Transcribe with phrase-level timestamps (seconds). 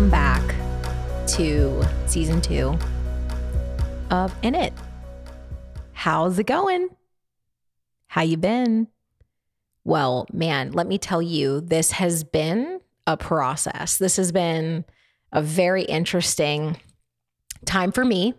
[0.00, 2.74] welcome back to season two
[4.10, 4.72] of In It.
[5.92, 6.88] How's it going?
[8.06, 8.88] How you been?
[9.84, 13.98] Well, man, let me tell you, this has been a process.
[13.98, 14.86] This has been
[15.32, 16.78] a very interesting
[17.66, 18.32] time for me.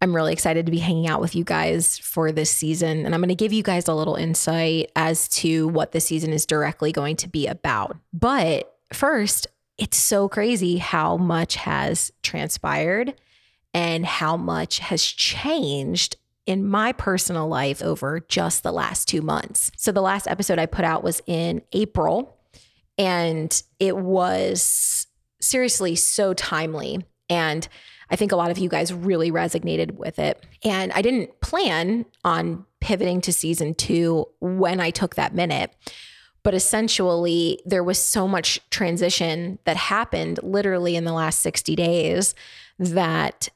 [0.00, 3.04] I'm really excited to be hanging out with you guys for this season.
[3.04, 6.32] And I'm going to give you guys a little insight as to what the season
[6.32, 7.98] is directly going to be about.
[8.14, 9.46] But first,
[9.80, 13.14] it's so crazy how much has transpired
[13.72, 19.72] and how much has changed in my personal life over just the last two months.
[19.76, 22.36] So, the last episode I put out was in April,
[22.98, 25.06] and it was
[25.40, 27.06] seriously so timely.
[27.30, 27.66] And
[28.10, 30.44] I think a lot of you guys really resonated with it.
[30.62, 35.72] And I didn't plan on pivoting to season two when I took that minute.
[36.42, 42.34] But essentially, there was so much transition that happened literally in the last 60 days
[42.78, 43.48] that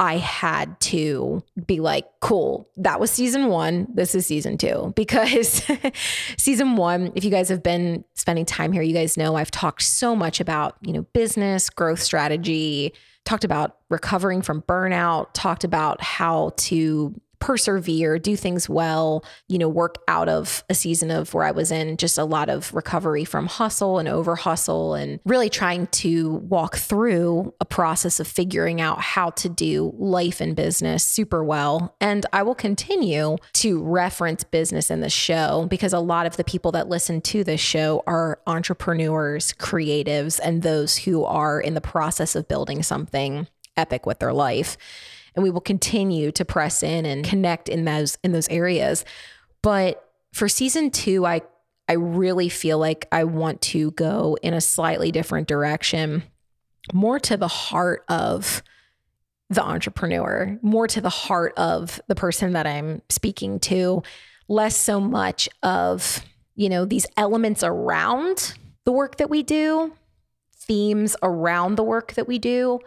[0.00, 3.86] I had to be like, cool, that was season one.
[3.92, 4.94] This is season two.
[5.00, 5.62] Because
[6.38, 9.82] season one, if you guys have been spending time here, you guys know I've talked
[9.82, 12.94] so much about, you know, business, growth strategy,
[13.26, 19.68] talked about recovering from burnout, talked about how to persevere, do things well, you know,
[19.68, 23.24] work out of a season of where I was in just a lot of recovery
[23.24, 28.80] from hustle and over hustle and really trying to walk through a process of figuring
[28.80, 31.96] out how to do life and business super well.
[32.00, 36.44] And I will continue to reference business in the show because a lot of the
[36.44, 41.80] people that listen to this show are entrepreneurs, creatives, and those who are in the
[41.80, 44.76] process of building something epic with their life
[45.34, 49.04] and we will continue to press in and connect in those in those areas.
[49.62, 51.42] But for season 2, I
[51.88, 56.22] I really feel like I want to go in a slightly different direction,
[56.92, 58.62] more to the heart of
[59.48, 64.04] the entrepreneur, more to the heart of the person that I'm speaking to,
[64.46, 68.54] less so much of, you know, these elements around
[68.84, 69.92] the work that we do,
[70.54, 72.78] themes around the work that we do,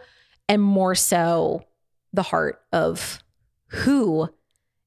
[0.48, 1.66] and more so
[2.14, 3.22] the heart of
[3.66, 4.28] who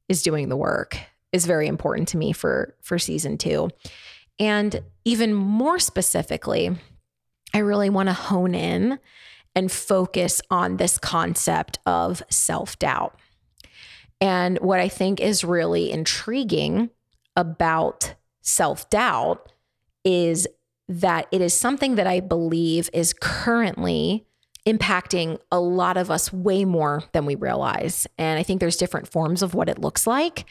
[0.08, 0.98] is doing the work
[1.34, 3.70] is very important to me for for season 2.
[4.40, 6.76] And even more specifically,
[7.54, 9.00] I really want to hone in
[9.56, 13.20] and focus on this concept of self-doubt.
[14.22, 16.92] And what I think is really intriguing
[17.36, 19.52] about self-doubt
[20.06, 20.48] is
[20.88, 24.26] that it is something that I believe is currently
[24.68, 28.06] impacting a lot of us way more than we realize.
[28.18, 30.46] And I think there's different forms of what it looks like.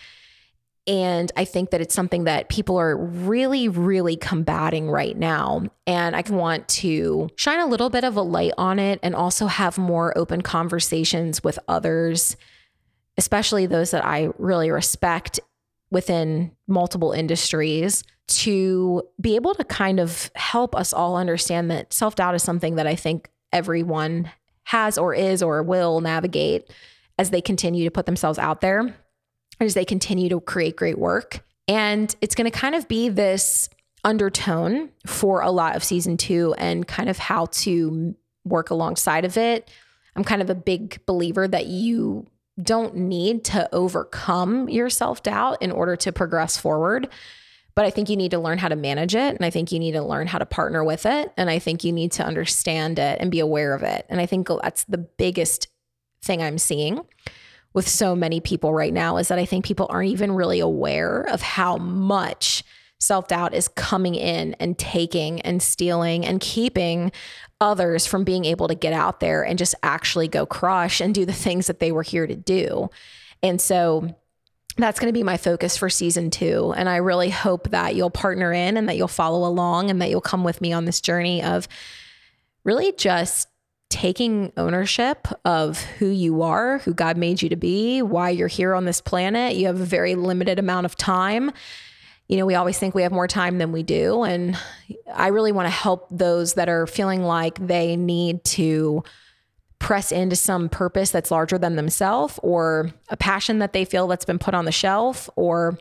[0.86, 5.64] And I think that it's something that people are really, really combating right now.
[5.86, 9.48] And I want to shine a little bit of a light on it and also
[9.48, 12.36] have more open conversations with others,
[13.18, 15.40] especially those that I really respect
[15.90, 22.14] within multiple industries, to be able to kind of help us all understand that self
[22.14, 24.30] doubt is something that I think everyone
[24.64, 26.70] has or is or will navigate
[27.18, 28.94] as they continue to put themselves out there,
[29.58, 31.42] as they continue to create great work.
[31.66, 33.70] And it's going to kind of be this
[34.04, 39.36] undertone for a lot of season two and kind of how to work alongside of
[39.36, 39.68] it.
[40.14, 42.26] I'm kind of a big believer that you
[42.62, 47.08] don't need to overcome your self doubt in order to progress forward.
[47.76, 49.36] But I think you need to learn how to manage it.
[49.36, 51.32] And I think you need to learn how to partner with it.
[51.36, 54.06] And I think you need to understand it and be aware of it.
[54.08, 55.68] And I think that's the biggest
[56.22, 57.02] thing I'm seeing
[57.74, 61.20] with so many people right now is that I think people aren't even really aware
[61.20, 62.64] of how much
[62.98, 67.12] self doubt is coming in and taking and stealing and keeping
[67.60, 71.26] others from being able to get out there and just actually go crush and do
[71.26, 72.88] the things that they were here to do.
[73.42, 74.16] And so,
[74.76, 76.74] that's going to be my focus for season two.
[76.76, 80.10] And I really hope that you'll partner in and that you'll follow along and that
[80.10, 81.66] you'll come with me on this journey of
[82.64, 83.48] really just
[83.88, 88.74] taking ownership of who you are, who God made you to be, why you're here
[88.74, 89.56] on this planet.
[89.56, 91.52] You have a very limited amount of time.
[92.28, 94.24] You know, we always think we have more time than we do.
[94.24, 94.58] And
[95.14, 99.04] I really want to help those that are feeling like they need to
[99.86, 104.24] press into some purpose that's larger than themselves or a passion that they feel that's
[104.24, 105.78] been put on the shelf or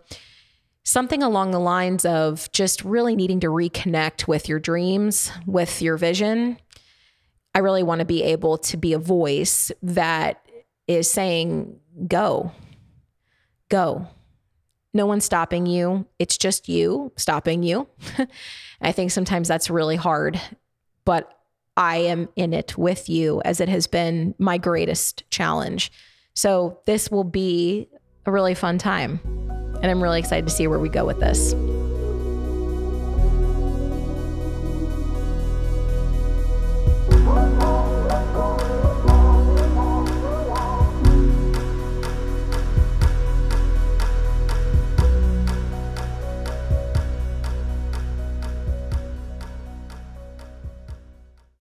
[0.84, 5.98] something along the lines of just really needing to reconnect with your dreams, with your
[5.98, 6.56] vision.
[7.56, 10.48] I really want to be able to be a voice that
[10.86, 12.52] is saying, go,
[13.70, 14.08] go.
[14.94, 16.06] No one's stopping you.
[16.20, 17.88] It's just you stopping you.
[18.82, 20.40] I think sometimes that's really hard,
[21.06, 21.35] but
[21.78, 25.92] I am in it with you as it has been my greatest challenge.
[26.34, 27.88] So this will be
[28.26, 29.20] a really fun time.
[29.82, 31.54] And I'm really excited to see where we go with this.